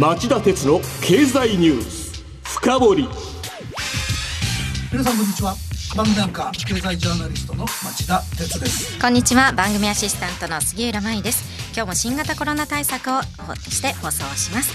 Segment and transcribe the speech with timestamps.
[0.00, 3.08] 町田鉄の経済ニュース深掘り。
[4.90, 5.54] 皆さんこんにちは。
[5.94, 8.98] 番組アンカー経済ジャーナリストの町田鉄です。
[8.98, 9.52] こんにちは。
[9.52, 11.44] 番組アシスタントの杉浦舞です。
[11.74, 13.20] 今日も新型コロナ対策を
[13.68, 14.72] して放送します。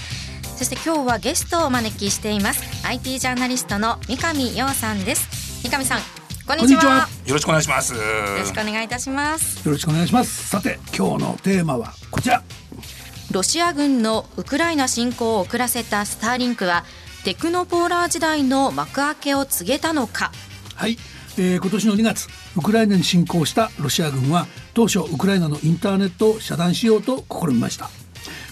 [0.56, 2.86] そして今日はゲストをお招きしています。
[2.86, 5.60] IT ジャーナリストの三上洋さんです。
[5.68, 6.02] 三上さん
[6.46, 7.08] こんにちは。
[7.26, 7.94] よろしくお願いします。
[7.94, 8.00] よ
[8.38, 9.66] ろしくお願いいたします。
[9.66, 10.46] よろしくお願いします。
[10.46, 12.44] さて今日のテーマはこちら
[13.36, 16.84] ロシア軍のウクライナ侵攻を遅らせたスターリンクは
[17.22, 20.32] テクノポーラー時代の幕開けを告げたのか？
[20.74, 20.96] はい、
[21.36, 27.90] えー、今年の2月ウクライナに侵攻したロシア軍は当初ウクライナのインターネットを遮断しようと試みました。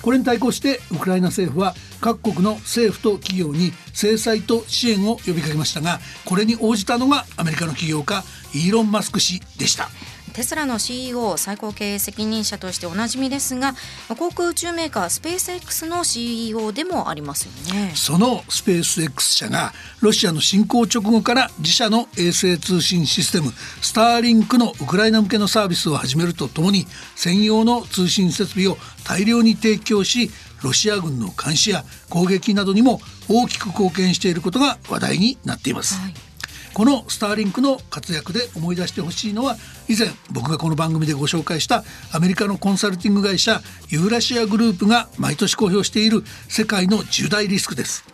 [0.03, 9.89] これに対抗してウクライナ政府は各国の政府と企業に制裁と支援を呼びかけましたがこれに応じたのがアメリカの起業家イーロン・マスク氏でした。
[10.35, 13.75] テスラの CEO 最高経営責任者としておなじみですが
[14.19, 30.31] 航空宇宙メーカースペース X の CEO でもありますよねそのスペース X 社がロシアの侵攻直後から自社の衛星通信システムスターリンクのウクライナ向けのサービスを始めるとともに専用の通信設備を大量に提供し
[30.65, 35.95] ロシア軍の監視や攻撃などにも大きく貢献していることが話題になっています。
[36.01, 36.34] はい
[36.75, 39.57] このスターリンクの活躍で思い出してほしいのは
[39.89, 48.05] 以前僕がこの番組でご紹介したアメリカのコンサルティング会社ユーラシアグループが毎年公表している世界の重大リスクです。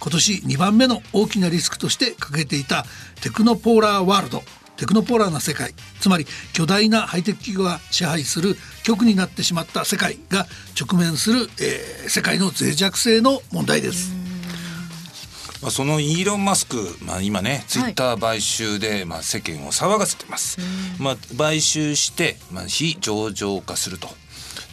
[0.00, 2.84] 今年2番目の大きなリスクとして掲げていた
[3.22, 4.42] テクノポーラーワールド。
[4.76, 5.72] テクノポーラーな世界。
[6.00, 10.46] つまり巨大なハイテク企業が支配する極になってしまった世界が
[10.80, 14.19] 直面する、えー、世界の脆弱性の問題です。
[15.62, 20.58] まあ、そのイーロン・マスク、まあ、今ねツイッター買収で、まあ、世間を騒がせてます、
[20.98, 24.08] まあ、買収して、まあ、非上場化すると。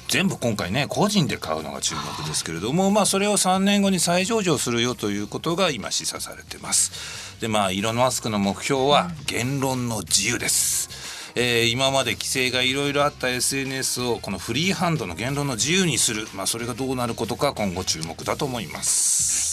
[0.08, 7.28] 全部今回ね個人で買うのが注目ですけれども、まあ、それを3年後に再上場するよということが今示唆されてます。
[7.42, 19.47] でまあイーロン・マスクの目標は言論の自由です、えー、今まで規制がいろいろあった SNS をこのフリーハンドの言論の自由にする、まあ、それがどうなることか今後注目だと思います。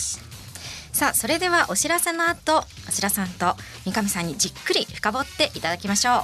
[1.04, 6.22] さあそれではお知らせの後町田さんと三上さんにじっくり深掘っていただきましょ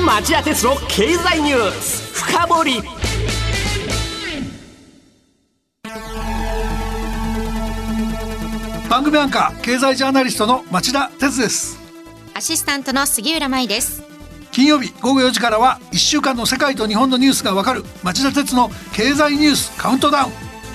[0.00, 0.02] う。
[0.02, 2.82] 町田鉄の経済ニュース深掘り。
[8.90, 11.78] 番組アンカー経済ジャーナリストの町田鉄です。
[12.34, 14.02] アシスタントの杉浦舞です。
[14.50, 20.51] 金曜日午後4時からは1週間の世界と日本のニュースがわかる町田鉄の経済ニュースカウントダウン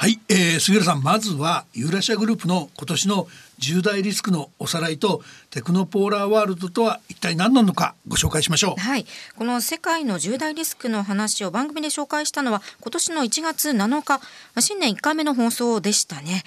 [0.00, 3.26] はい、えー、杉浦さんまずはユーラシアグループの今年の
[3.58, 8.80] 重大リスクのおさらいとテクノポーラーワールドとは一体何なのかご紹介しましょう。
[8.80, 9.04] はい
[9.34, 14.20] この世界の重大リスクの話を番組で紹介したのは今年の1月7日
[14.60, 16.44] 新年1回目の放送でしたね。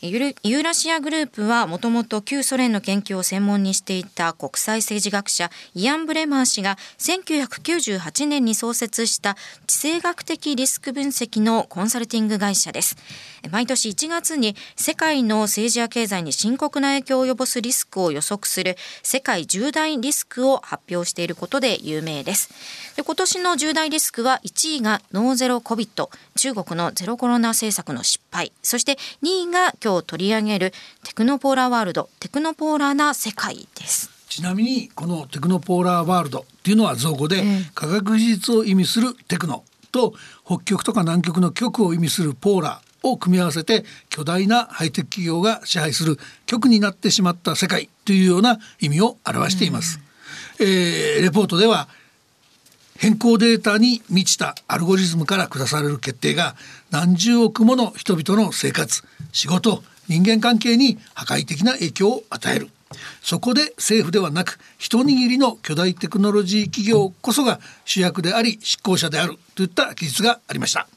[0.00, 9.34] ユーラシアグループはもともと旧ソ連の研究を専門にしていた国際政治学者イアン・ブレマー氏が1998年に創設した
[9.66, 12.94] 地政学的リスク分析のコンサルティング会社です。
[13.50, 22.50] 毎年1月に世界の政治や経済に深刻な影響を及ぼすリスクを予測する世界重大リスクを発表していることで有名です。
[22.94, 28.27] で今年の重大リスクは1位がノーゼロコビット中国のゼロコロナ政策の失敗
[28.68, 30.72] そして2位が今日取り上げる
[31.02, 32.10] テクノポーラーワールド。
[32.20, 34.10] テクノポーラーな世界です。
[34.28, 37.42] ちなみにこのテクノポーラーワールドっていうのは造語で、
[37.74, 40.12] 科学技術を意味するテクノと
[40.44, 49.98] 北極とか南極の極を意味するポーラーを組み合わせて巨大なハイテク企業が支配する極になってしまった世界というような意味を表しています。
[50.58, 51.88] うん、えー、レポートでは
[52.98, 56.56] 変更データに満ちたアルゴリズムから下される決定が
[56.90, 62.68] 何十億もの人々の生活仕事人間関係に破壊的な影響を与える。
[63.22, 70.88] そこで政府ではなく一握りの巨大テクノロジー企業こそが主役であり執行者であるといった記述がありました。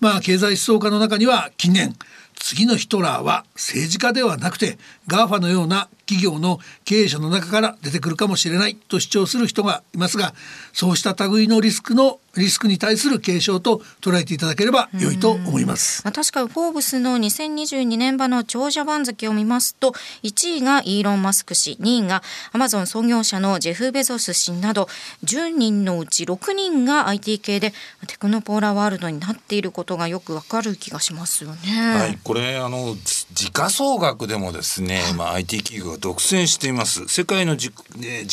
[0.00, 1.94] まあ経済思想家の中には近年
[2.34, 10.32] 次のヒトラーは政治家ではなくて GAFA のような企業の経営者の中から出てくるかもしれないと主張する人がいますが
[10.72, 16.02] そうした類のリスクのリスクに対する警鐘と捉えていただければ良いと思います。
[16.04, 22.22] まあ、確かフォーブスの2022年版の長者番付を見ますと1位がイーロン・マスク氏2位が
[22.52, 24.88] アマゾン創業者のジェフ・ベゾス氏など
[25.24, 27.72] 10人のうち6人が IT 系で
[28.06, 31.98] テクノポーラーワールドになっていることがよくわかる気がしますよね。
[31.98, 32.96] はい、これあの
[33.38, 37.06] 時価総額でもですね、まあ、IT 企業が独占しています。
[37.06, 37.70] 世界の時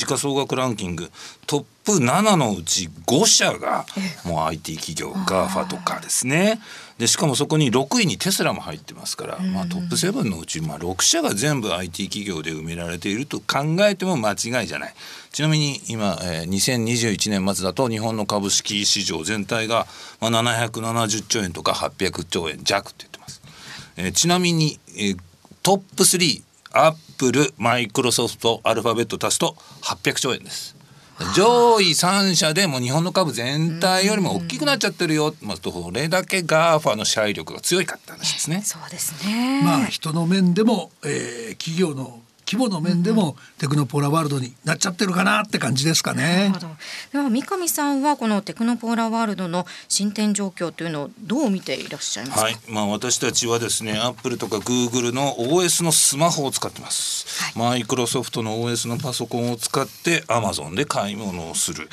[0.07, 1.12] 価総額ランキング
[1.46, 3.86] トップ7のうち5社が
[4.25, 6.60] もう IT 企業 GAFA とかですね。
[6.98, 14.96] でしかもそこに6位にテスラも入ってますから、まあ、トップ7のうちまあ6社が全部 IT 企業で埋められていると考えても間違いじゃない。
[15.31, 19.86] ちなみに今、えー、2021年末だと日本の株式市場全体が、
[20.19, 23.06] まあ、770兆円とか800兆円弱って
[23.97, 25.18] えー、ちなみに、えー、
[25.63, 26.44] トップ3
[26.74, 30.75] アップルマイクロソフトアルファベット足すと800兆円です。
[31.33, 38.62] 上位3社でも日本の株全体よりも大きくなっちゃってるよ、まあ、どれだけ GAFA の支配力が強いかって話ですね。
[38.65, 39.62] そうですね。
[39.63, 46.53] まあ人の面でも、えー、企業の規模の面でもテクノポーラワールドになっちゃってるかなって感じですかね。
[47.12, 52.45] では三上さんはこのテクノポーラワールドの進展状況というのをどう見ていらっしゃいますか？
[52.45, 57.25] はい、まあ私たちはですね、アップルとかグーグルの OS のスマホを使ってます。
[57.57, 61.89] マイクロソフトの OS のパソコンを使ってアマゾンで買い物をする。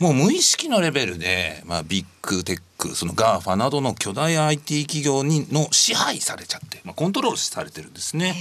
[0.00, 8.34] うん、もう無意識のレベルで、まあビッグテック、その GAFA などの巨大 IT 企業にの支配されちゃって、まあコントロールされてるんですね。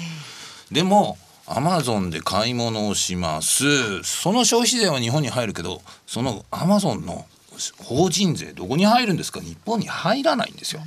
[0.72, 1.18] でも
[1.54, 7.26] アマゾンで買い物をしますその消費税は日本に入るけどそのアマゾンの
[7.84, 9.40] 法人税どこに入るんですか？
[9.40, 10.82] 日本に入らないんですよ。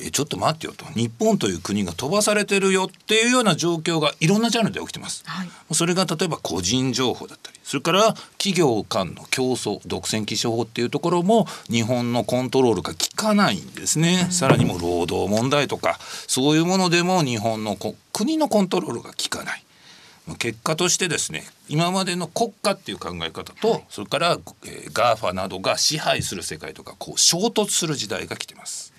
[0.00, 5.24] えちょっと待ってよと日本という国が飛ばされてるよっていうような状況がいろんなジャンルで起きてます。
[5.26, 14.28] はい、それが例えば個人情報だったりそれから企業間の競争独占禁止法っていうところも日本のコントロールが効かないんですね。
[14.30, 17.76] さらにも労働問題とかそういうものでも日本の
[18.12, 19.62] 国のコントロールが効かない。
[20.34, 28.92] 結果としてですね今までの国家っていう考え方と、はい、それから、えー、GAFA などが支配する世界とかこう衝突する時代が来てます。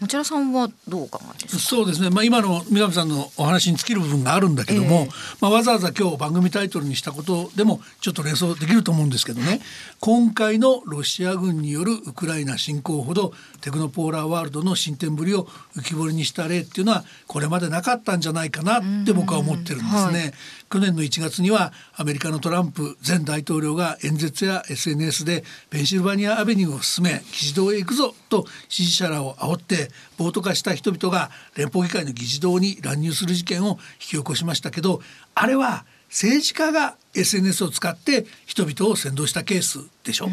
[0.00, 9.60] 持田さんはどう考えですそうですね、まあ、今の三上さんのお話に尽きる部分があるんだけども、えー、まあ、わざわざ今日番組タイトルにしたことでもちょっと連想できると思うんですけどね。
[10.00, 15.44] 今回のロシア軍によるウクライナ侵攻ほどテクノポーラーワールドの進展ぶりを
[15.76, 20.18] 浮き彫りにした例っていうのはこれまでなかったんじゃないかなって僕は思ってるんですね。
[20.18, 20.32] はい、
[20.70, 21.61] 去年の1月には
[21.94, 35.00] アメリカのトランプ前大統領が演説や SNS でペンシルバニアアベニューを進め議事堂へ行くぞと支持者らを煽って暴徒化した人々が連邦議会の議事堂に乱入する事件を引き起こしましたけど
[35.34, 40.26] あれは政治家が SNS を使って人々を扇動したケースでしょ。
[40.26, 40.28] う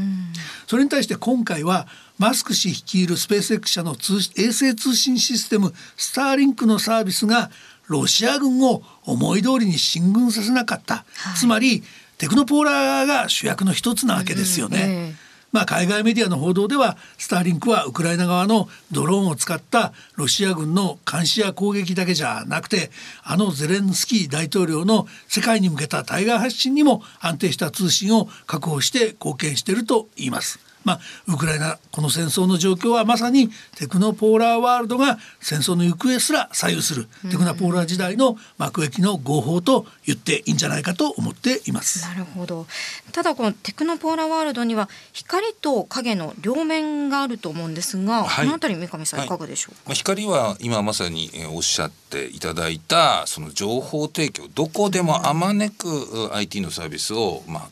[0.68, 1.88] それに対して今回は
[2.18, 7.50] マスク氏率いるスペース X 社の通衛星通信システムスターリンクのサービスが
[7.90, 11.84] ロシア軍を思い通りに進軍させなかった、はい、つまり
[12.18, 15.16] テクノポーラーが主役の一つなわけですよね。
[15.52, 22.92] まあ、海外メディアの報道ではスターリンクはウクライナ側のドローンを使ったロシア軍の監視や攻撃だけじゃなくて
[23.24, 30.69] あのゼレンスキー大統領の世界に向けた対外発信にも安定した通信を確保して貢献していると言います。
[30.86, 42.08] まあ、ウクライナこの戦争の状況はまさにテクノポーラーワールドが戦争の行方すら左右するテクノポーラー時代の幕開きの合法と言っていいんじゃないかと思っています。
[42.08, 42.66] なるほど。
[43.12, 49.28] ただこのテクノポーラーワールドには光と影の両面があると思うんですが、はい、この辺り三上さんい。
[49.28, 55.88] かがでしょうか、はい、光は今まさにおっしゃっていただいたその情報提供どこでもあまねく
[56.34, 57.70] IT のサービスをまあ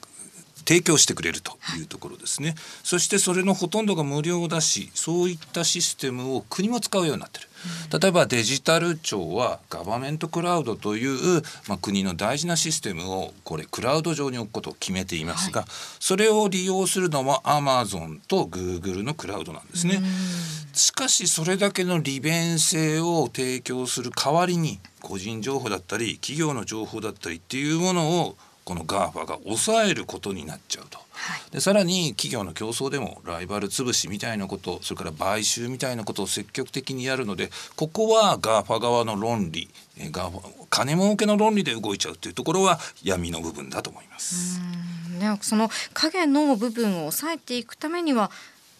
[0.67, 1.83] 提供してくれるとい。
[1.83, 7.47] うところですね、そしてそれのほとんどが無料だしそういったシステムを国も使うようになってる。
[7.99, 15.69] 例えばデジタル庁はガバメントクラウドという、まあ、国の大事なシステムをこれクラウド上に置くことを決めていますが、はい、
[15.99, 20.01] それを利用するのはアマゾンとグーグルのクラウドなんですね。
[20.73, 30.99] しかしそれだけの利便性を提供する代わりに個人情報だったり企業の情報だったりっていうものをこの GAFA が抑えることになっちゃうと。
[31.51, 39.69] でさらに企業の競争でもライバル潰しみたいなことそれから買収みたいなことを積極的にやるのでここは GAFA 側の論理
[40.11, 44.59] GAFA 金儲けの論理で動いちゃうっていうところは闇の部分だと思います。
[45.17, 48.31] ね、その影の部分を抑えていくためには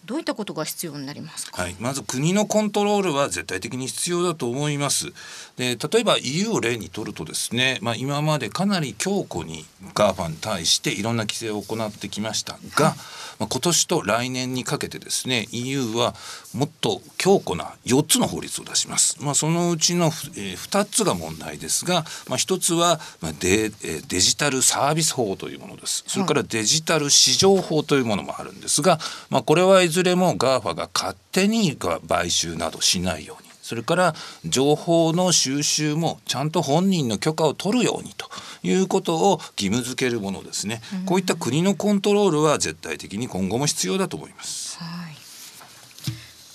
[0.08, 5.12] どういったことが必要になりますか、はい、まず国のコントロールは絶対的に必要だと思います。
[5.58, 12.96] で例えば EU を例にとるとですね、まあ、今までかなり強固に GAFA に対していろんな規制を行ってきましたが、はい。
[13.38, 16.14] まあ、今年と来年にかけてですね EU は
[16.54, 19.22] もっと強固な4つの法律を出します。
[19.22, 26.04] まあ、そのうちの、えー、2つが問題ですが、まあ、1つは、まあ、デデジタルサービス法というものです。
[26.06, 28.98] それからデジタル市場法というものもあるんですが、
[29.30, 33.48] まあ、これはいずれも GAFA が勝手に買収などしないように。
[33.68, 34.14] それから
[34.46, 38.30] 情報の収集もちゃんと本人の許可を取るようにと
[38.62, 44.78] いうことを義務付けるものですね、こういった国のコントロールは絶対的に今後も必要だと思います。
[44.78, 45.27] はい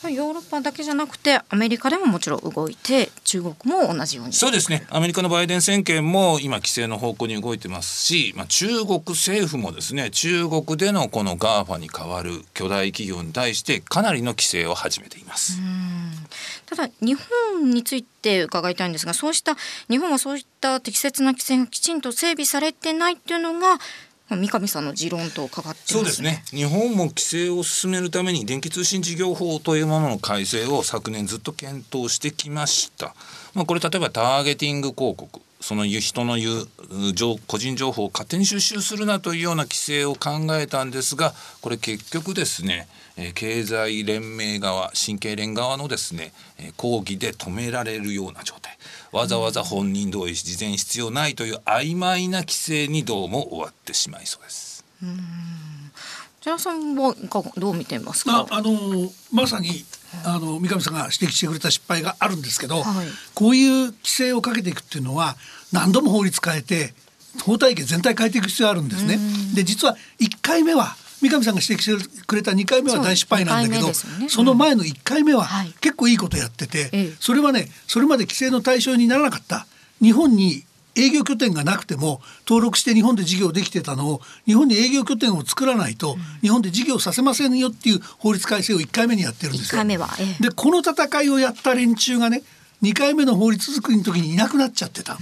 [0.10, 4.34] ヨーロッパだけじゃなくてアメリカでももちろん動いて中国も同じように。
[4.34, 4.86] そうですね。
[4.90, 15.60] アメリカのバイデン政権も今規制の方向に動いてますし、まあ、中国政府もですね中国でのこの GAFA に代わる巨大企業に対してかなりの規制を始めています。
[16.66, 17.16] ただ日
[17.52, 19.56] 本について伺いたいんですがそうした
[19.90, 23.80] 日本はそういった適切な規制がきちんと整備されてないっていうのが
[24.36, 26.22] 三上さんの持論とかかって、ね、そうです。
[26.22, 33.16] ね日本も規制を進めるために電気通信事業法というものの改正を昨年ずっと検討してきました、
[33.54, 36.68] まあ、これ例えばターゲティング広告その人の言う
[37.48, 42.88] 個人情報を勝手に収集するなというような規制を考えたんですがこれ結局ですね
[43.36, 46.34] 経済連盟側神経連側のですね
[46.78, 48.78] 抗議で止められるような状態
[49.12, 54.84] わざわざ本人同意事前必要ないという曖昧な規制にどうも終わってしまいそうです。
[56.42, 57.16] じゃあさんは
[57.56, 58.48] どう見てますか？
[58.50, 59.86] あ、あのまさに
[60.26, 65.36] あの三上さんが指摘してくれた失敗があるんですけど、はい、こういう規制をかけていくっていうのは
[65.72, 66.94] 何度も法律変えて
[67.46, 69.20] 法体系全体変えていく必要があるんですね。
[69.56, 74.30] で実は1回目は三上さんが指摘してくれた2回目は大失敗なんだけどそ,、ね。
[74.30, 75.48] その前の1回目は
[75.80, 79.66] 結構いいことやってて、はい、それはねそれまで規制の対象にならなかった。
[80.02, 80.66] 日本に
[80.96, 89.82] 営業拠点がなくても登録して日本で事業できてたのを日本に営業拠点を作らないと日本で事業させませんよっていう法律改正を1回目にやってるんですよ。
[90.20, 92.44] ええ、でこの戦いをやった連中がね
[92.84, 95.18] 2回目の法律作りの時にいなくなっちゃってた。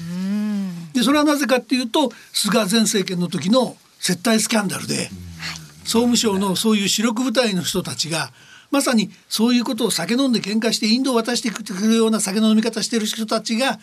[0.93, 5.09] でそれはなぜかっていうと菅前政権の時の接待スキャンダルで。
[5.91, 8.31] 総務省のそういう主力部隊の人たちが
[8.71, 13.77] まさにそういうことを酒飲んで喧嘩してインドを渡してくるような酒の飲み方してる人たちが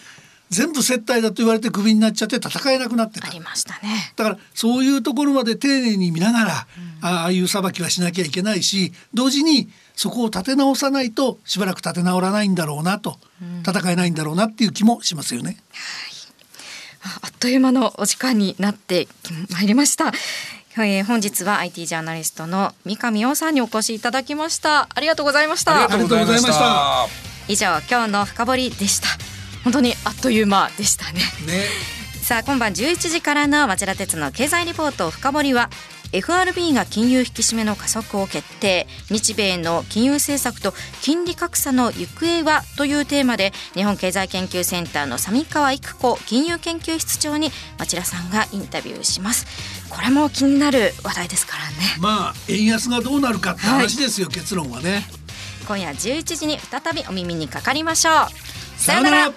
[0.48, 3.28] 全部接待だと言われてクビになっちゃって戦えなくなってた。
[3.28, 4.14] ありましたね。
[4.16, 6.66] だからそういうところまで丁寧に見ながら、
[7.02, 15.58] うん、ああいう裁きはしなきゃいけないし同時にそこを立て直さないとしばらく立て直らないんだろうなと、うん、戦えないんだろうなっていう気もしますよね。
[17.02, 19.08] はい、あっという間のお時間になって
[19.50, 20.14] まいりました。
[20.84, 24.88] えー、本日は IT ジャーナリストの三上洋さんにお越しいただきました。
[24.94, 25.74] ありがとうございました。
[25.74, 27.06] ありがとうございました。
[27.48, 29.08] 以上今日の深掘りでした。
[29.64, 31.20] 本当にあっという間でしたね。
[31.46, 31.64] ね。
[32.22, 35.70] さあ今晩11時からの町田鉄の経済リポート深掘りは
[36.12, 38.86] FRB が金融引き締めの加速を決定。
[39.10, 40.72] 日米の金融政策と
[41.02, 49.46] 金利格差の行方はというテーマで日本経済研究センターの三川育子金融研究室長に町田さんがインタビューします。
[49.88, 51.76] これも気になる話題ですからね。
[52.00, 55.04] まあ円安がどうなるかって話ですよ、はい、結論はね。
[55.66, 58.14] 今夜11時に再びお耳にかかりましょう。
[58.80, 59.32] さようなら